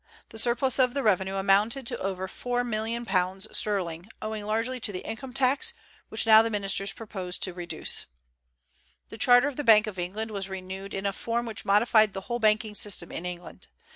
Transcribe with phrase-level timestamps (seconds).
[0.29, 5.31] The surplus of the revenue amounted to over £4,000,000 sterling, owing largely to the income
[5.31, 5.73] tax,
[6.09, 8.07] which now the ministers proposed to reduce.
[9.09, 12.21] The charter of the Bank of England was renewed in a form which modified the
[12.21, 13.67] whole banking system in England.